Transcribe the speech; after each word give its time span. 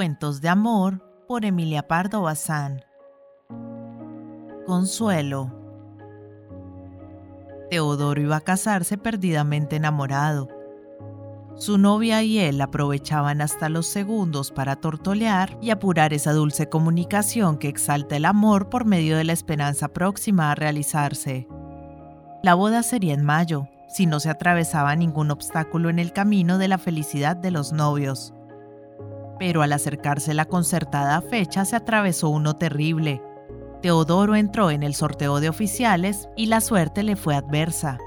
Cuentos 0.00 0.40
de 0.40 0.48
amor 0.48 1.02
por 1.28 1.44
Emilia 1.44 1.86
Pardo 1.86 2.22
Bazán. 2.22 2.80
Consuelo. 4.64 5.52
Teodoro 7.68 8.18
iba 8.18 8.36
a 8.36 8.40
casarse 8.40 8.96
perdidamente 8.96 9.76
enamorado. 9.76 10.48
Su 11.54 11.76
novia 11.76 12.22
y 12.22 12.38
él 12.38 12.62
aprovechaban 12.62 13.42
hasta 13.42 13.68
los 13.68 13.88
segundos 13.88 14.52
para 14.52 14.76
tortolear 14.76 15.58
y 15.60 15.68
apurar 15.68 16.14
esa 16.14 16.32
dulce 16.32 16.70
comunicación 16.70 17.58
que 17.58 17.68
exalta 17.68 18.16
el 18.16 18.24
amor 18.24 18.70
por 18.70 18.86
medio 18.86 19.18
de 19.18 19.24
la 19.24 19.34
esperanza 19.34 19.88
próxima 19.88 20.50
a 20.50 20.54
realizarse. 20.54 21.46
La 22.42 22.54
boda 22.54 22.82
sería 22.82 23.12
en 23.12 23.26
mayo, 23.26 23.68
si 23.86 24.06
no 24.06 24.18
se 24.18 24.30
atravesaba 24.30 24.96
ningún 24.96 25.30
obstáculo 25.30 25.90
en 25.90 25.98
el 25.98 26.14
camino 26.14 26.56
de 26.56 26.68
la 26.68 26.78
felicidad 26.78 27.36
de 27.36 27.50
los 27.50 27.74
novios. 27.74 28.32
Pero 29.40 29.62
al 29.62 29.72
acercarse 29.72 30.34
la 30.34 30.44
concertada 30.44 31.20
fecha 31.20 31.64
se 31.64 31.74
atravesó 31.74 32.28
uno 32.28 32.54
terrible. 32.54 33.20
Teodoro 33.82 34.36
entró 34.36 34.70
en 34.70 34.84
el 34.84 34.94
sorteo 34.94 35.40
de 35.40 35.48
oficiales 35.48 36.28
y 36.36 36.46
la 36.46 36.60
suerte 36.60 37.02
le 37.02 37.16
fue 37.16 37.34
adversa. 37.34 37.98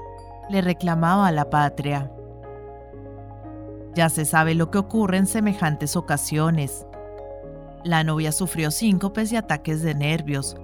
Le 0.48 0.62
reclamaba 0.62 1.26
a 1.26 1.32
la 1.32 1.50
patria. 1.50 2.10
Ya 3.94 4.08
se 4.08 4.24
sabe 4.24 4.54
lo 4.54 4.70
que 4.70 4.78
ocurre 4.78 5.18
en 5.18 5.26
semejantes 5.26 5.94
ocasiones. 5.94 6.86
La 7.84 8.02
novia 8.02 8.32
sufrió 8.32 8.70
síncopes 8.70 9.30
y 9.30 9.36
ataques 9.36 9.82
de 9.82 9.94
nervios. 9.94 10.56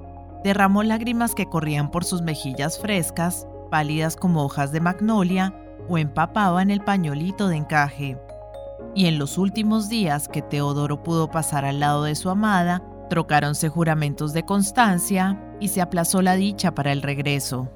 Derramó 0.42 0.82
lágrimas 0.82 1.34
que 1.34 1.44
corrían 1.44 1.90
por 1.90 2.04
sus 2.04 2.22
mejillas 2.22 2.78
frescas 2.78 3.46
pálidas 3.70 4.16
como 4.16 4.44
hojas 4.44 4.72
de 4.72 4.80
magnolia, 4.80 5.54
o 5.88 5.96
empapaba 5.96 6.60
en 6.60 6.70
el 6.70 6.82
pañolito 6.82 7.48
de 7.48 7.56
encaje. 7.56 8.18
Y 8.94 9.06
en 9.06 9.18
los 9.18 9.38
últimos 9.38 9.88
días 9.88 10.28
que 10.28 10.42
Teodoro 10.42 11.02
pudo 11.02 11.30
pasar 11.30 11.64
al 11.64 11.80
lado 11.80 12.04
de 12.04 12.14
su 12.14 12.28
amada, 12.30 12.82
trocáronse 13.08 13.68
juramentos 13.68 14.32
de 14.32 14.44
constancia 14.44 15.38
y 15.60 15.68
se 15.68 15.80
aplazó 15.80 16.22
la 16.22 16.34
dicha 16.34 16.74
para 16.74 16.92
el 16.92 17.02
regreso. 17.02 17.68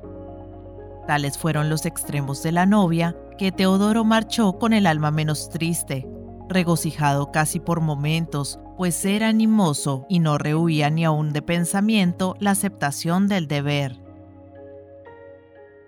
Tales 1.06 1.36
fueron 1.36 1.68
los 1.68 1.84
extremos 1.86 2.42
de 2.42 2.52
la 2.52 2.66
novia 2.66 3.16
que 3.36 3.52
Teodoro 3.52 4.04
marchó 4.04 4.58
con 4.58 4.72
el 4.72 4.86
alma 4.86 5.10
menos 5.10 5.50
triste, 5.50 6.08
regocijado 6.48 7.30
casi 7.30 7.60
por 7.60 7.80
momentos, 7.80 8.58
pues 8.76 9.04
era 9.04 9.28
animoso 9.28 10.06
y 10.08 10.20
no 10.20 10.38
rehuía 10.38 10.90
ni 10.90 11.04
aún 11.04 11.32
de 11.32 11.42
pensamiento 11.42 12.36
la 12.38 12.52
aceptación 12.52 13.28
del 13.28 13.46
deber. 13.46 14.00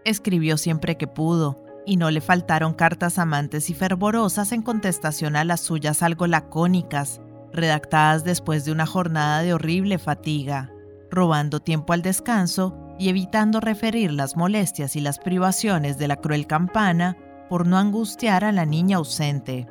Escribió 0.04 0.56
siempre 0.56 0.96
que 0.96 1.08
pudo, 1.08 1.65
y 1.86 1.96
no 1.96 2.10
le 2.10 2.20
faltaron 2.20 2.74
cartas 2.74 3.18
amantes 3.18 3.70
y 3.70 3.74
fervorosas 3.74 4.50
en 4.50 4.62
contestación 4.62 5.36
a 5.36 5.44
las 5.44 5.60
suyas 5.60 6.02
algo 6.02 6.26
lacónicas, 6.26 7.20
redactadas 7.52 8.24
después 8.24 8.64
de 8.64 8.72
una 8.72 8.86
jornada 8.86 9.42
de 9.42 9.54
horrible 9.54 9.98
fatiga, 9.98 10.72
robando 11.10 11.60
tiempo 11.60 11.92
al 11.92 12.02
descanso 12.02 12.76
y 12.98 13.08
evitando 13.08 13.60
referir 13.60 14.12
las 14.12 14.36
molestias 14.36 14.96
y 14.96 15.00
las 15.00 15.18
privaciones 15.18 15.96
de 15.96 16.08
la 16.08 16.16
cruel 16.16 16.46
campana 16.46 17.16
por 17.48 17.66
no 17.66 17.78
angustiar 17.78 18.44
a 18.44 18.52
la 18.52 18.66
niña 18.66 18.96
ausente. 18.96 19.68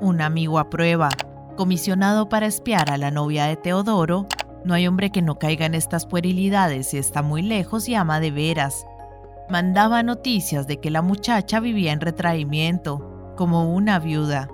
Un 0.00 0.20
amigo 0.20 0.60
a 0.60 0.70
prueba, 0.70 1.08
comisionado 1.56 2.28
para 2.28 2.46
espiar 2.46 2.90
a 2.90 2.98
la 2.98 3.10
novia 3.10 3.46
de 3.46 3.56
Teodoro, 3.56 4.28
no 4.64 4.74
hay 4.74 4.86
hombre 4.86 5.10
que 5.10 5.22
no 5.22 5.38
caiga 5.38 5.66
en 5.66 5.74
estas 5.74 6.06
puerilidades 6.06 6.90
si 6.90 6.98
está 6.98 7.22
muy 7.22 7.42
lejos 7.42 7.88
y 7.88 7.96
ama 7.96 8.20
de 8.20 8.30
veras, 8.30 8.86
mandaba 9.50 10.02
noticias 10.02 10.66
de 10.66 10.78
que 10.78 10.90
la 10.90 11.02
muchacha 11.02 11.60
vivía 11.60 11.92
en 11.92 12.00
retraimiento, 12.00 13.34
como 13.36 13.72
una 13.72 13.98
viuda. 13.98 14.48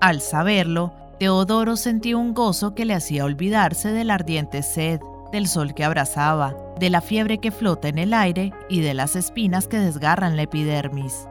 Al 0.00 0.20
saberlo, 0.20 0.92
Teodoro 1.18 1.76
sentía 1.76 2.16
un 2.16 2.32
gozo 2.32 2.74
que 2.74 2.84
le 2.84 2.94
hacía 2.94 3.24
olvidarse 3.24 3.92
de 3.92 4.04
la 4.04 4.14
ardiente 4.14 4.62
sed, 4.62 5.00
del 5.32 5.46
sol 5.46 5.74
que 5.74 5.84
abrazaba, 5.84 6.56
de 6.78 6.90
la 6.90 7.02
fiebre 7.02 7.38
que 7.38 7.50
flota 7.50 7.88
en 7.88 7.98
el 7.98 8.14
aire 8.14 8.52
y 8.68 8.80
de 8.80 8.94
las 8.94 9.16
espinas 9.16 9.68
que 9.68 9.78
desgarran 9.78 10.36
la 10.36 10.42
epidermis. 10.42 11.28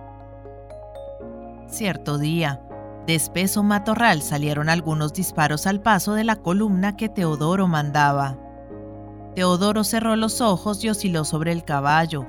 Cierto 1.68 2.18
día, 2.18 2.62
de 3.08 3.16
espeso 3.16 3.64
matorral 3.64 4.22
salieron 4.22 4.70
algunos 4.70 5.14
disparos 5.14 5.66
al 5.66 5.82
paso 5.82 6.14
de 6.14 6.24
la 6.24 6.36
columna 6.36 6.96
que 6.96 7.10
Teodoro 7.10 7.68
mandaba. 7.68 8.38
Teodoro 9.36 9.84
cerró 9.84 10.16
los 10.16 10.42
ojos 10.42 10.84
y 10.84 10.90
osciló 10.90 11.26
sobre 11.26 11.52
el 11.52 11.64
caballo, 11.64 12.28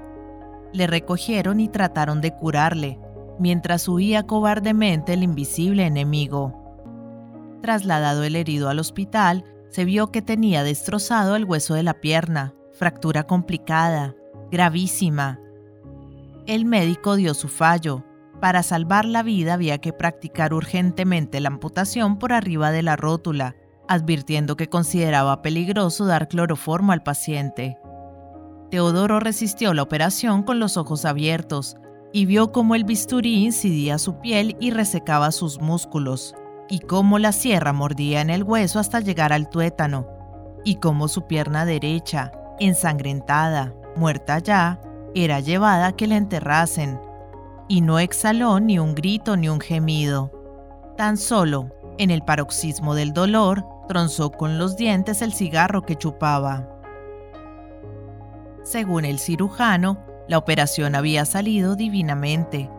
le 0.73 0.87
recogieron 0.87 1.61
y 1.61 1.69
trataron 1.69 2.21
de 2.21 2.35
curarle, 2.35 2.99
mientras 3.39 3.89
huía 3.89 4.27
cobardemente 4.27 5.15
el 5.15 5.23
invisible 5.23 5.87
enemigo. 5.87 6.57
Trasladado 7.63 8.25
el 8.25 8.37
herido 8.37 8.69
al 8.69 8.79
hospital, 8.79 9.45
se 9.69 9.85
vio 9.85 10.11
que 10.11 10.23
tenía 10.23 10.65
destrozado 10.65 11.37
el 11.37 11.45
hueso 11.45 11.75
de 11.75 11.83
la 11.83 11.95
pierna, 11.95 12.55
fractura 12.73 13.25
complicada, 13.25 14.15
gravísima. 14.51 15.39
El 16.47 16.65
médico 16.65 17.17
dio 17.17 17.35
su 17.35 17.49
fallo. 17.49 18.05
Para 18.41 18.63
salvar 18.63 19.05
la 19.05 19.23
vida 19.23 19.55
había 19.55 19.79
que 19.79 19.93
practicar 19.93 20.55
urgentemente 20.55 21.41
la 21.41 21.49
amputación 21.49 22.19
por 22.19 22.33
arriba 22.33 22.71
de 22.73 22.83
la 22.83 22.97
rótula, 22.97 23.55
advirtiendo 23.87 24.57
que 24.57 24.69
consideraba 24.69 25.43
peligroso 25.43 26.07
dar 26.07 26.29
cloroformo 26.29 26.93
al 26.93 27.03
paciente. 27.03 27.77
Teodoro 28.71 29.19
resistió 29.19 29.75
la 29.75 29.83
operación 29.83 30.45
con 30.45 30.61
los 30.61 30.77
ojos 30.77 31.05
abiertos 31.05 31.77
y 32.13 32.27
vio 32.27 32.53
cómo 32.53 32.75
el 32.75 32.85
bisturí 32.85 33.45
incidía 33.45 33.99
su 33.99 34.21
piel 34.21 34.57
y 34.61 34.71
resecaba 34.71 35.33
sus 35.33 35.61
músculos, 35.61 36.35
y 36.69 36.81
cómo 36.81 37.19
la 37.19 37.33
sierra 37.33 37.73
mordía 37.73 38.21
en 38.21 38.31
el 38.31 38.43
hueso 38.43 38.79
hasta 38.79 39.01
llegar 39.01 39.33
al 39.33 39.49
tuétano, 39.49 40.07
y 40.65 40.77
cómo 40.77 41.09
su 41.09 41.27
pierna 41.27 41.65
derecha, 41.65 42.33
ensangrentada, 42.59 43.75
muerta 43.97 44.39
ya, 44.39 44.81
era 45.15 45.41
llevada 45.41 45.89
a 45.89 45.93
que 45.93 46.07
la 46.07 46.17
enterrasen, 46.17 47.01
y 47.69 47.81
no 47.81 47.99
exhaló 47.99 48.61
ni 48.61 48.79
un 48.79 48.95
grito 48.95 49.37
ni 49.37 49.49
un 49.49 49.61
gemido. 49.61 50.33
Tan 50.97 51.17
solo, 51.17 51.71
en 51.99 52.11
el 52.11 52.23
paroxismo 52.23 52.95
del 52.95 53.13
dolor, 53.13 53.65
tronzó 53.89 54.31
con 54.31 54.59
los 54.59 54.77
dientes 54.77 55.23
el 55.23 55.33
cigarro 55.33 55.83
que 55.83 55.97
chupaba. 55.97 56.80
Según 58.63 59.05
el 59.05 59.19
cirujano, 59.19 59.99
la 60.29 60.39
operación 60.39 60.95
había 60.95 61.25
salido 61.25 61.77
divinamente. 61.77 62.71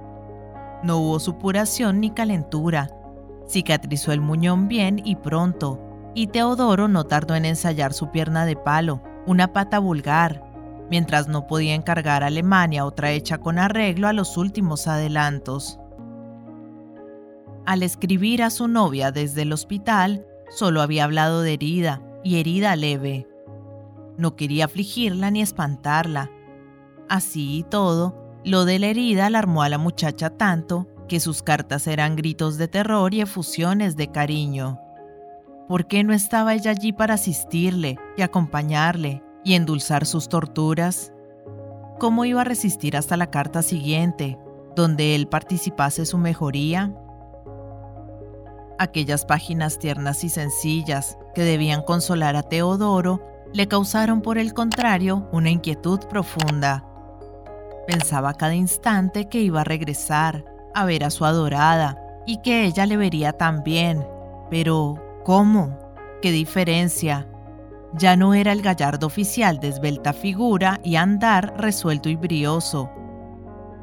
No 0.83 0.97
hubo 0.97 1.19
supuración 1.19 1.99
ni 1.99 2.11
calentura. 2.11 2.89
Cicatrizó 3.47 4.11
el 4.11 4.21
muñón 4.21 4.67
bien 4.67 5.01
y 5.03 5.15
pronto, 5.15 5.79
y 6.13 6.27
Teodoro 6.27 6.87
no 6.87 7.05
tardó 7.05 7.35
en 7.35 7.45
ensayar 7.45 7.93
su 7.93 8.11
pierna 8.11 8.45
de 8.45 8.55
palo, 8.55 9.01
una 9.25 9.53
pata 9.53 9.79
vulgar, 9.79 10.43
mientras 10.89 11.27
no 11.27 11.47
podía 11.47 11.73
encargar 11.73 12.23
a 12.23 12.27
Alemania 12.27 12.85
otra 12.85 13.11
hecha 13.11 13.39
con 13.39 13.59
arreglo 13.59 14.07
a 14.07 14.13
los 14.13 14.37
últimos 14.37 14.87
adelantos. 14.87 15.79
Al 17.65 17.83
escribir 17.83 18.43
a 18.43 18.49
su 18.49 18.67
novia 18.67 19.11
desde 19.11 19.43
el 19.43 19.53
hospital, 19.53 20.25
solo 20.49 20.81
había 20.81 21.03
hablado 21.03 21.41
de 21.41 21.53
herida, 21.53 22.01
y 22.23 22.39
herida 22.39 22.75
leve. 22.75 23.27
No 24.21 24.35
quería 24.35 24.65
afligirla 24.65 25.31
ni 25.31 25.41
espantarla. 25.41 26.29
Así 27.09 27.57
y 27.57 27.63
todo, 27.63 28.37
lo 28.45 28.65
de 28.65 28.77
la 28.77 28.85
herida 28.85 29.25
alarmó 29.25 29.63
a 29.63 29.69
la 29.69 29.79
muchacha 29.79 30.29
tanto 30.29 30.87
que 31.07 31.19
sus 31.19 31.41
cartas 31.41 31.87
eran 31.87 32.15
gritos 32.15 32.59
de 32.59 32.67
terror 32.67 33.15
y 33.15 33.21
efusiones 33.21 33.95
de 33.95 34.11
cariño. 34.11 34.79
¿Por 35.67 35.87
qué 35.87 36.03
no 36.03 36.13
estaba 36.13 36.53
ella 36.53 36.69
allí 36.69 36.93
para 36.93 37.15
asistirle 37.15 37.97
y 38.15 38.21
acompañarle 38.21 39.23
y 39.43 39.55
endulzar 39.55 40.05
sus 40.05 40.29
torturas? 40.29 41.11
¿Cómo 41.97 42.23
iba 42.23 42.41
a 42.41 42.43
resistir 42.43 42.97
hasta 42.97 43.17
la 43.17 43.31
carta 43.31 43.63
siguiente, 43.63 44.37
donde 44.75 45.15
él 45.15 45.29
participase 45.29 46.05
su 46.05 46.19
mejoría? 46.19 46.93
Aquellas 48.77 49.25
páginas 49.25 49.79
tiernas 49.79 50.23
y 50.23 50.29
sencillas 50.29 51.17
que 51.33 51.41
debían 51.41 51.81
consolar 51.81 52.35
a 52.35 52.43
Teodoro 52.43 53.30
le 53.53 53.67
causaron 53.67 54.21
por 54.21 54.37
el 54.37 54.53
contrario 54.53 55.27
una 55.31 55.49
inquietud 55.49 55.99
profunda. 56.09 56.85
Pensaba 57.87 58.33
cada 58.33 58.55
instante 58.55 59.27
que 59.27 59.41
iba 59.41 59.61
a 59.61 59.65
regresar, 59.65 60.45
a 60.73 60.85
ver 60.85 61.03
a 61.03 61.09
su 61.09 61.25
adorada, 61.25 61.97
y 62.25 62.41
que 62.41 62.65
ella 62.65 62.85
le 62.85 62.97
vería 62.97 63.33
también. 63.33 64.07
Pero, 64.49 64.95
¿cómo? 65.25 65.77
¿Qué 66.21 66.31
diferencia? 66.31 67.27
Ya 67.93 68.15
no 68.15 68.33
era 68.33 68.53
el 68.53 68.61
gallardo 68.61 69.07
oficial 69.07 69.59
de 69.59 69.67
esbelta 69.67 70.13
figura 70.13 70.79
y 70.83 70.95
andar 70.95 71.53
resuelto 71.57 72.07
y 72.07 72.15
brioso. 72.15 72.89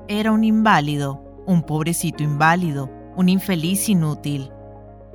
Era 0.06 0.32
un 0.32 0.44
inválido, 0.44 1.23
un 1.47 1.62
pobrecito 1.62 2.23
inválido, 2.23 2.91
un 3.17 3.29
infeliz 3.29 3.88
inútil. 3.88 4.50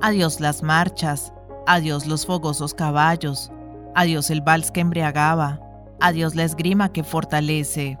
Adiós 0.00 0.38
las 0.38 0.62
marchas, 0.62 1.32
adiós 1.66 2.06
los 2.06 2.26
fogosos 2.26 2.74
caballos, 2.74 3.50
Adiós 3.94 4.30
el 4.30 4.40
vals 4.40 4.70
que 4.70 4.80
embriagaba, 4.80 5.60
adiós 6.00 6.34
la 6.34 6.44
esgrima 6.44 6.92
que 6.92 7.04
fortalece. 7.04 7.98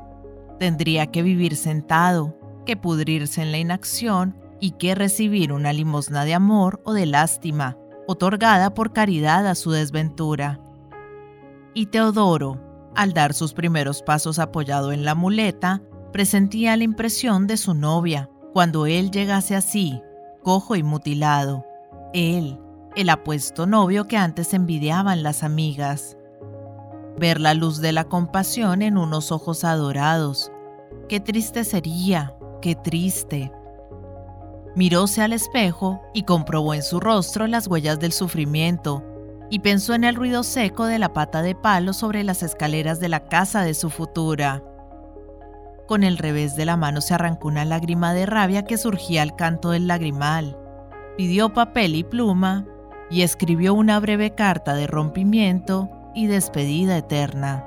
Tendría 0.58 1.06
que 1.06 1.22
vivir 1.22 1.56
sentado, 1.56 2.36
que 2.66 2.76
pudrirse 2.76 3.42
en 3.42 3.52
la 3.52 3.58
inacción 3.58 4.36
y 4.60 4.72
que 4.72 4.94
recibir 4.94 5.52
una 5.52 5.72
limosna 5.72 6.24
de 6.24 6.34
amor 6.34 6.80
o 6.84 6.92
de 6.94 7.06
lástima, 7.06 7.76
otorgada 8.06 8.74
por 8.74 8.92
caridad 8.92 9.46
a 9.46 9.54
su 9.54 9.70
desventura. 9.70 10.60
Y 11.74 11.86
Teodoro, 11.86 12.60
al 12.94 13.12
dar 13.12 13.34
sus 13.34 13.52
primeros 13.52 14.02
pasos 14.02 14.38
apoyado 14.38 14.92
en 14.92 15.04
la 15.04 15.14
muleta, 15.14 15.82
presentía 16.12 16.76
la 16.76 16.84
impresión 16.84 17.46
de 17.46 17.56
su 17.56 17.74
novia, 17.74 18.30
cuando 18.52 18.86
él 18.86 19.10
llegase 19.10 19.56
así, 19.56 20.00
cojo 20.42 20.76
y 20.76 20.82
mutilado. 20.82 21.64
Él, 22.12 22.60
el 22.96 23.10
apuesto 23.10 23.66
novio 23.66 24.06
que 24.06 24.16
antes 24.16 24.54
envidiaban 24.54 25.22
las 25.22 25.42
amigas. 25.42 26.16
Ver 27.18 27.40
la 27.40 27.54
luz 27.54 27.80
de 27.80 27.92
la 27.92 28.04
compasión 28.04 28.82
en 28.82 28.96
unos 28.96 29.32
ojos 29.32 29.64
adorados. 29.64 30.52
Qué 31.08 31.20
triste 31.20 31.64
sería, 31.64 32.36
qué 32.62 32.74
triste. 32.76 33.52
Miróse 34.76 35.22
al 35.22 35.32
espejo 35.32 36.02
y 36.12 36.22
comprobó 36.22 36.74
en 36.74 36.82
su 36.82 37.00
rostro 37.00 37.46
las 37.46 37.66
huellas 37.66 37.98
del 37.98 38.12
sufrimiento, 38.12 39.04
y 39.50 39.60
pensó 39.60 39.94
en 39.94 40.04
el 40.04 40.16
ruido 40.16 40.42
seco 40.42 40.86
de 40.86 40.98
la 40.98 41.12
pata 41.12 41.42
de 41.42 41.54
palo 41.54 41.92
sobre 41.92 42.24
las 42.24 42.42
escaleras 42.42 42.98
de 42.98 43.08
la 43.08 43.24
casa 43.26 43.62
de 43.62 43.74
su 43.74 43.90
futura. 43.90 44.64
Con 45.86 46.02
el 46.02 46.16
revés 46.16 46.56
de 46.56 46.64
la 46.64 46.76
mano 46.76 47.00
se 47.00 47.14
arrancó 47.14 47.48
una 47.48 47.64
lágrima 47.64 48.14
de 48.14 48.26
rabia 48.26 48.64
que 48.64 48.78
surgía 48.78 49.22
al 49.22 49.36
canto 49.36 49.70
del 49.70 49.86
lagrimal. 49.86 50.58
Pidió 51.16 51.52
papel 51.52 51.94
y 51.94 52.02
pluma 52.02 52.66
y 53.10 53.22
escribió 53.22 53.74
una 53.74 54.00
breve 54.00 54.34
carta 54.34 54.74
de 54.74 54.86
rompimiento 54.86 55.90
y 56.14 56.26
despedida 56.26 56.96
eterna. 56.96 57.64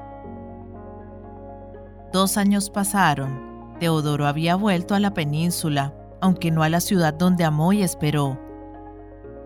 Dos 2.11 2.37
años 2.37 2.69
pasaron. 2.69 3.75
Teodoro 3.79 4.25
había 4.25 4.55
vuelto 4.55 4.95
a 4.95 4.99
la 4.99 5.13
península, 5.13 5.93
aunque 6.21 6.51
no 6.51 6.63
a 6.63 6.69
la 6.69 6.79
ciudad 6.79 7.13
donde 7.13 7.43
amó 7.43 7.73
y 7.73 7.83
esperó. 7.83 8.39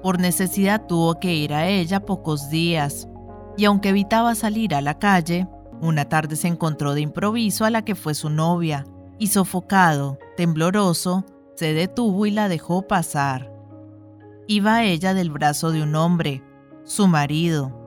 Por 0.01 0.19
necesidad 0.19 0.85
tuvo 0.87 1.19
que 1.19 1.33
ir 1.33 1.53
a 1.53 1.67
ella 1.67 2.05
pocos 2.05 2.49
días, 2.49 3.07
y 3.57 3.65
aunque 3.65 3.89
evitaba 3.89 4.35
salir 4.35 4.73
a 4.73 4.81
la 4.81 4.97
calle, 4.97 5.47
una 5.81 6.05
tarde 6.05 6.35
se 6.35 6.47
encontró 6.47 6.93
de 6.93 7.01
improviso 7.01 7.65
a 7.65 7.69
la 7.69 7.83
que 7.83 7.95
fue 7.95 8.13
su 8.13 8.29
novia, 8.29 8.85
y 9.19 9.27
sofocado, 9.27 10.17
tembloroso, 10.37 11.25
se 11.55 11.73
detuvo 11.73 12.25
y 12.25 12.31
la 12.31 12.47
dejó 12.47 12.87
pasar. 12.87 13.50
Iba 14.47 14.83
ella 14.83 15.13
del 15.13 15.29
brazo 15.29 15.71
de 15.71 15.83
un 15.83 15.95
hombre, 15.95 16.43
su 16.83 17.07
marido. 17.07 17.77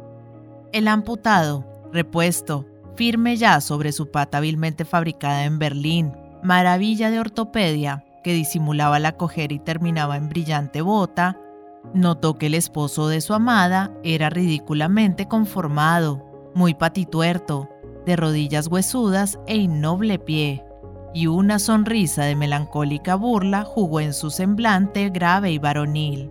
El 0.73 0.89
amputado, 0.89 1.65
repuesto, 1.93 2.67
firme 2.97 3.37
ya 3.37 3.61
sobre 3.61 3.93
su 3.93 4.11
pata 4.11 4.39
hábilmente 4.39 4.85
fabricada 4.85 5.45
en 5.45 5.59
Berlín, 5.59 6.13
maravilla 6.43 7.11
de 7.11 7.19
ortopedia, 7.19 8.05
que 8.23 8.33
disimulaba 8.33 8.99
la 8.99 9.13
cojera 9.13 9.53
y 9.53 9.59
terminaba 9.59 10.17
en 10.17 10.29
brillante 10.29 10.81
bota, 10.81 11.39
notó 11.93 12.39
que 12.39 12.47
el 12.47 12.55
esposo 12.55 13.09
de 13.09 13.21
su 13.21 13.35
amada 13.35 13.93
era 14.03 14.31
ridículamente 14.31 15.27
conformado, 15.29 16.25
muy 16.55 16.75
patituerto, 16.75 17.69
de 18.07 18.17
rodillas 18.17 18.69
huesudas 18.69 19.39
e 19.47 19.57
innoble 19.57 20.19
pie, 20.19 20.65
y 21.13 21.27
una 21.27 21.59
sonrisa 21.59 22.25
de 22.25 22.37
melancólica 22.37 23.15
burla 23.17 23.65
jugó 23.65 24.01
en 24.01 24.15
su 24.15 24.31
semblante 24.31 25.11
grave 25.11 25.53
y 25.53 25.59
varonil. 25.59 26.31